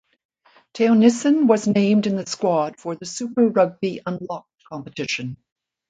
[0.73, 5.37] Theunissen was named in the squad for the Super Rugby Unlocked competition.